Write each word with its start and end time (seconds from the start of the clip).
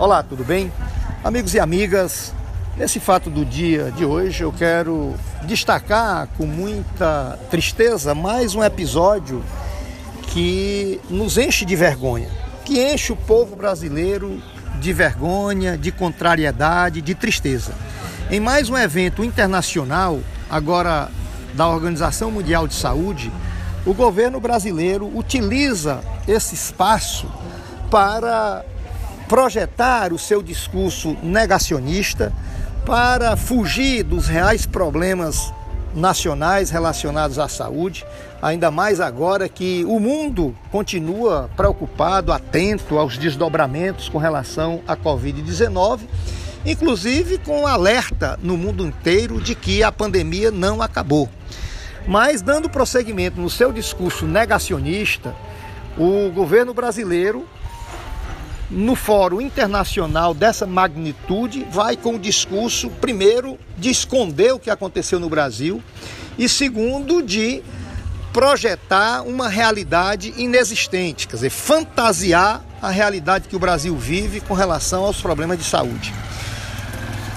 Olá, 0.00 0.22
tudo 0.22 0.42
bem? 0.42 0.72
Amigos 1.22 1.52
e 1.52 1.60
amigas, 1.60 2.32
nesse 2.74 2.98
fato 2.98 3.28
do 3.28 3.44
dia 3.44 3.90
de 3.90 4.02
hoje 4.02 4.42
eu 4.42 4.50
quero 4.50 5.14
destacar 5.42 6.26
com 6.38 6.46
muita 6.46 7.38
tristeza 7.50 8.14
mais 8.14 8.54
um 8.54 8.64
episódio 8.64 9.44
que 10.28 10.98
nos 11.10 11.36
enche 11.36 11.66
de 11.66 11.76
vergonha, 11.76 12.30
que 12.64 12.82
enche 12.82 13.12
o 13.12 13.16
povo 13.16 13.54
brasileiro 13.54 14.42
de 14.80 14.90
vergonha, 14.90 15.76
de 15.76 15.92
contrariedade, 15.92 17.02
de 17.02 17.14
tristeza. 17.14 17.74
Em 18.30 18.40
mais 18.40 18.70
um 18.70 18.78
evento 18.78 19.22
internacional, 19.22 20.18
agora 20.48 21.10
da 21.52 21.68
Organização 21.68 22.30
Mundial 22.30 22.66
de 22.66 22.72
Saúde, 22.72 23.30
o 23.84 23.92
governo 23.92 24.40
brasileiro 24.40 25.14
utiliza 25.14 26.00
esse 26.26 26.54
espaço 26.54 27.30
para 27.90 28.64
projetar 29.30 30.12
o 30.12 30.18
seu 30.18 30.42
discurso 30.42 31.16
negacionista 31.22 32.32
para 32.84 33.36
fugir 33.36 34.02
dos 34.02 34.26
reais 34.26 34.66
problemas 34.66 35.54
nacionais 35.94 36.68
relacionados 36.68 37.38
à 37.38 37.46
saúde, 37.46 38.04
ainda 38.42 38.72
mais 38.72 38.98
agora 38.98 39.48
que 39.48 39.84
o 39.84 40.00
mundo 40.00 40.52
continua 40.72 41.48
preocupado, 41.56 42.32
atento 42.32 42.98
aos 42.98 43.16
desdobramentos 43.16 44.08
com 44.08 44.18
relação 44.18 44.80
à 44.84 44.96
Covid-19, 44.96 46.00
inclusive 46.66 47.38
com 47.38 47.68
alerta 47.68 48.36
no 48.42 48.56
mundo 48.56 48.84
inteiro 48.84 49.40
de 49.40 49.54
que 49.54 49.84
a 49.84 49.92
pandemia 49.92 50.50
não 50.50 50.82
acabou. 50.82 51.28
Mas, 52.04 52.42
dando 52.42 52.68
prosseguimento 52.68 53.40
no 53.40 53.48
seu 53.48 53.70
discurso 53.70 54.26
negacionista, 54.26 55.32
o 55.96 56.32
governo 56.32 56.74
brasileiro 56.74 57.46
no 58.70 58.94
fórum 58.94 59.40
internacional 59.40 60.32
dessa 60.32 60.66
magnitude, 60.66 61.66
vai 61.70 61.96
com 61.96 62.14
o 62.14 62.18
discurso, 62.18 62.88
primeiro, 62.88 63.58
de 63.76 63.90
esconder 63.90 64.52
o 64.52 64.58
que 64.58 64.70
aconteceu 64.70 65.18
no 65.18 65.28
Brasil, 65.28 65.82
e 66.38 66.48
segundo, 66.48 67.22
de 67.22 67.62
projetar 68.32 69.22
uma 69.22 69.48
realidade 69.48 70.32
inexistente, 70.36 71.26
quer 71.26 71.34
dizer, 71.34 71.50
fantasiar 71.50 72.64
a 72.80 72.88
realidade 72.90 73.48
que 73.48 73.56
o 73.56 73.58
Brasil 73.58 73.96
vive 73.96 74.40
com 74.40 74.54
relação 74.54 75.04
aos 75.04 75.20
problemas 75.20 75.58
de 75.58 75.64
saúde. 75.64 76.14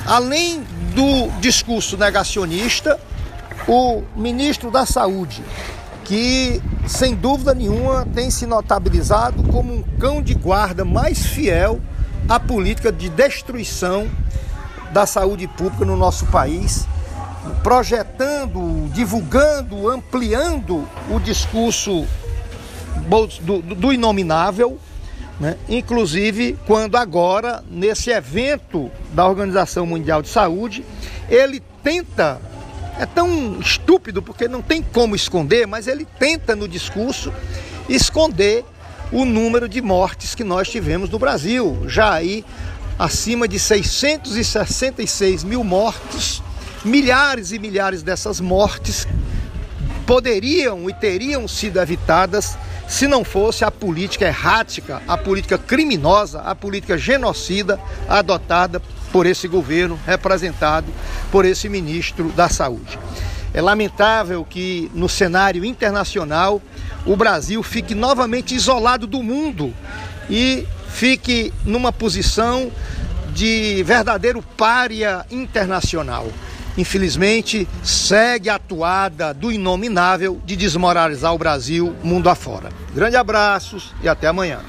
Além 0.05 0.63
do 0.93 1.29
discurso 1.39 1.97
negacionista, 1.97 2.99
o 3.67 4.03
ministro 4.15 4.69
da 4.69 4.85
Saúde, 4.85 5.41
que 6.03 6.61
sem 6.87 7.15
dúvida 7.15 7.53
nenhuma 7.53 8.05
tem 8.13 8.29
se 8.29 8.45
notabilizado 8.45 9.43
como 9.43 9.73
um 9.73 9.83
cão 9.99 10.21
de 10.21 10.33
guarda 10.33 10.83
mais 10.83 11.25
fiel 11.25 11.79
à 12.27 12.39
política 12.39 12.91
de 12.91 13.09
destruição 13.09 14.09
da 14.91 15.05
saúde 15.05 15.47
pública 15.47 15.85
no 15.85 15.97
nosso 15.97 16.25
país, 16.27 16.87
projetando, 17.63 18.89
divulgando, 18.93 19.89
ampliando 19.89 20.87
o 21.09 21.19
discurso 21.19 22.05
do, 23.41 23.61
do 23.61 23.91
inominável, 23.91 24.77
né? 25.39 25.57
inclusive 25.67 26.57
quando 26.67 26.95
agora, 26.95 27.63
nesse 27.69 28.11
evento 28.11 28.91
da 29.13 29.27
Organização 29.27 29.85
Mundial 29.85 30.21
de 30.21 30.29
Saúde, 30.29 30.85
ele 31.27 31.61
tenta 31.83 32.39
é 32.99 33.05
tão 33.05 33.59
estúpido 33.59 34.21
porque 34.21 34.47
não 34.47 34.61
tem 34.61 34.81
como 34.81 35.15
esconder, 35.15 35.65
mas 35.67 35.87
ele 35.87 36.05
tenta 36.19 36.55
no 36.55 36.67
discurso 36.67 37.33
esconder 37.89 38.63
o 39.11 39.25
número 39.25 39.67
de 39.67 39.81
mortes 39.81 40.33
que 40.35 40.43
nós 40.43 40.69
tivemos 40.69 41.09
no 41.09 41.19
Brasil, 41.19 41.83
já 41.87 42.13
aí 42.13 42.45
acima 42.97 43.47
de 43.47 43.59
666 43.59 45.43
mil 45.43 45.63
mortos, 45.63 46.41
milhares 46.83 47.51
e 47.51 47.59
milhares 47.59 48.03
dessas 48.03 48.39
mortes 48.39 49.07
poderiam 50.05 50.89
e 50.89 50.93
teriam 50.93 51.47
sido 51.47 51.79
evitadas 51.79 52.57
se 52.87 53.07
não 53.07 53.23
fosse 53.23 53.63
a 53.63 53.71
política 53.71 54.25
errática, 54.25 55.01
a 55.07 55.17
política 55.17 55.57
criminosa, 55.57 56.41
a 56.41 56.53
política 56.53 56.97
genocida 56.97 57.79
adotada 58.07 58.81
por 59.13 59.27
esse 59.27 59.47
governo, 59.47 59.97
representado 60.05 60.87
por 61.31 61.45
esse 61.45 61.69
ministro 61.69 62.29
da 62.35 62.49
Saúde. 62.49 62.99
É 63.53 63.61
lamentável 63.61 64.43
que 64.43 64.89
no 64.95 65.07
cenário 65.07 65.63
internacional 65.63 66.59
o 67.05 67.15
Brasil 67.15 67.61
fique 67.61 67.93
novamente 67.93 68.55
isolado 68.55 69.05
do 69.05 69.21
mundo 69.21 69.71
e 70.27 70.67
fique 70.89 71.53
numa 71.63 71.93
posição 71.93 72.71
de 73.33 73.83
verdadeiro 73.83 74.41
pária 74.57 75.23
internacional. 75.29 76.27
Infelizmente, 76.75 77.67
segue 77.83 78.49
a 78.49 78.55
atuada 78.55 79.31
do 79.31 79.51
inominável 79.51 80.41
de 80.43 80.55
desmoralizar 80.55 81.31
o 81.31 81.37
Brasil 81.37 81.95
mundo 82.03 82.29
afora. 82.29 82.69
Grande 82.95 83.15
abraços 83.15 83.93
e 84.01 84.09
até 84.09 84.27
amanhã. 84.27 84.59